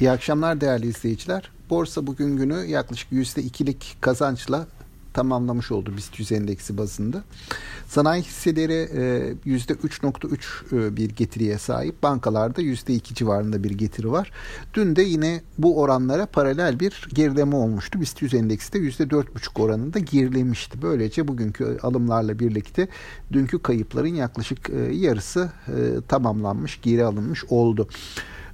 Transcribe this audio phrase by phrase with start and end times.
[0.00, 1.50] İyi akşamlar değerli izleyiciler.
[1.70, 4.66] Borsa bugün günü yaklaşık %2'lik kazançla
[5.12, 7.24] tamamlamış oldu BIST 100 endeksi bazında.
[7.88, 8.88] Sanayi hisseleri
[9.46, 12.02] %3.3 e, e, bir getiriye sahip.
[12.02, 14.30] Bankalarda %2 civarında bir getiri var.
[14.74, 18.00] Dün de yine bu oranlara paralel bir gerileme olmuştu.
[18.00, 20.82] BIST 100 endeksi de %4.5 oranında gerilemişti.
[20.82, 22.88] Böylece bugünkü alımlarla birlikte
[23.32, 25.52] dünkü kayıpların yaklaşık e, yarısı
[26.08, 27.88] tamamlanmış, geri alınmış oldu.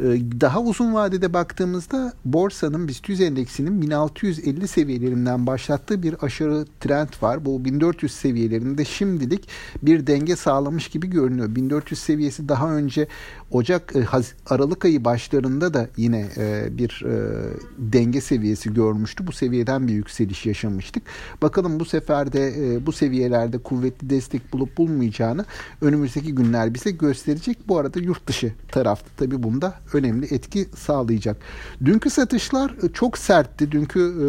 [0.00, 0.04] Ee,
[0.40, 7.44] daha uzun vadede baktığımızda borsanın BIST 100 endeksinin 1650 seviyelerinden başlattığı bir aşırı trend var.
[7.44, 9.48] Bu 1400 seviyelerinde şimdilik
[9.82, 11.54] bir denge sağlamış gibi görünüyor.
[11.54, 13.08] 1400 seviyesi daha önce
[13.50, 14.06] Ocak e,
[14.46, 17.42] Aralık ayı başlarında da yine e, bir e,
[17.78, 19.26] denge seviyesi görmüştü.
[19.26, 21.02] Bu seviyeden bir yükseliş yaşamıştık.
[21.42, 25.44] Bakalım bu sefer de bu seviyelerde kuvvetli destek bulup bulmayacağını
[25.80, 27.58] önümüzdeki günler bize gösterecek.
[27.68, 31.36] Bu arada yurt dışı tarafta tabii bunda önemli etki sağlayacak.
[31.84, 33.72] Dünkü satışlar e, çok sertti.
[33.72, 34.26] Dünkü e,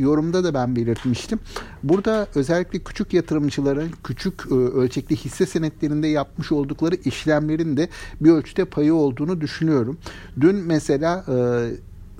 [0.00, 1.40] yorumda da ben belirtmiştim.
[1.82, 7.88] Burada özellikle küçük yatırımcıların küçük e, ölçekli hisse senetlerinde yapmış oldukları işlemlerin de
[8.20, 9.98] bir ölçüde payı olduğunu düşünüyorum.
[10.40, 11.24] Dün mesela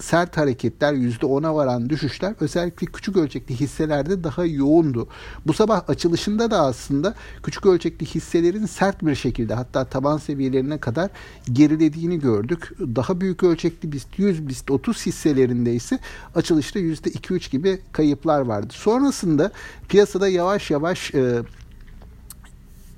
[0.03, 5.09] sert hareketler %10'a varan düşüşler özellikle küçük ölçekli hisselerde daha yoğundu.
[5.47, 11.11] Bu sabah açılışında da aslında küçük ölçekli hisselerin sert bir şekilde hatta taban seviyelerine kadar
[11.53, 12.73] gerilediğini gördük.
[12.81, 15.99] Daha büyük ölçekli BIST 100, BIST 30 hisselerinde ise
[16.35, 18.69] açılışta %2-3 gibi kayıplar vardı.
[18.71, 19.53] Sonrasında
[19.89, 21.43] piyasada yavaş yavaş e,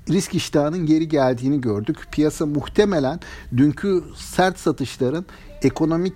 [0.09, 1.97] risk iştahının geri geldiğini gördük.
[2.11, 3.19] Piyasa muhtemelen
[3.57, 5.25] dünkü sert satışların
[5.61, 6.13] ekonomik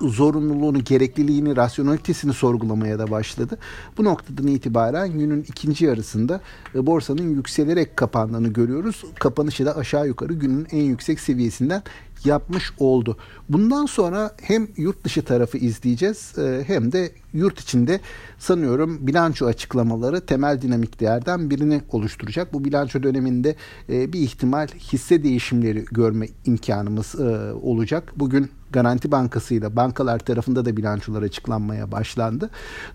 [0.00, 3.58] zorunluluğunu, gerekliliğini, rasyonalitesini sorgulamaya da başladı.
[3.98, 6.40] Bu noktadan itibaren günün ikinci yarısında
[6.74, 9.04] e, borsanın yükselerek kapandığını görüyoruz.
[9.18, 11.82] Kapanışı da aşağı yukarı günün en yüksek seviyesinden
[12.24, 13.16] yapmış oldu.
[13.48, 18.00] Bundan sonra hem yurt dışı tarafı izleyeceğiz e, hem de yurt içinde
[18.38, 22.52] sanıyorum bilanço açıklamaları temel dinamik değerden birini oluşturacak.
[22.52, 23.56] Bu bilanço döneminde
[23.88, 27.14] e, bir ihtimal hisse değişimleri görme imkanımız
[27.62, 28.12] olacak.
[28.16, 32.50] Bugün Garanti Bankası ile bankalar tarafında da bilançolar açıklanmaya başlandı.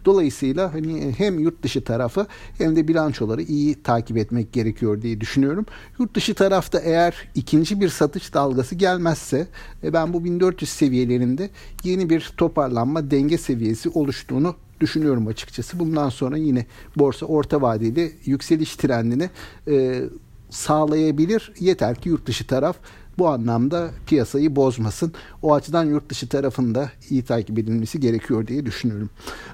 [0.05, 5.65] Dolayısıyla hani hem yurt dışı tarafı hem de bilançoları iyi takip etmek gerekiyor diye düşünüyorum.
[5.99, 9.47] Yurt dışı tarafta eğer ikinci bir satış dalgası gelmezse
[9.83, 11.49] ve ben bu 1400 seviyelerinde
[11.83, 15.79] yeni bir toparlanma denge seviyesi oluştuğunu düşünüyorum açıkçası.
[15.79, 19.29] Bundan sonra yine borsa orta vadeli yükseliş trendini
[19.67, 20.01] e,
[20.49, 21.53] sağlayabilir.
[21.59, 22.75] Yeter ki yurt dışı taraf
[23.19, 25.13] bu anlamda piyasayı bozmasın.
[25.41, 29.09] O açıdan yurt dışı tarafında iyi takip edilmesi gerekiyor diye düşünüyorum.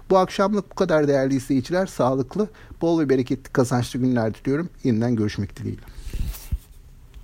[0.09, 1.86] Bu akşamlık bu kadar değerli izleyiciler.
[1.86, 2.50] Sağlıklı,
[2.81, 4.70] bol ve bereketli kazançlı günler diliyorum.
[4.84, 5.81] Yeniden görüşmek dileğiyle.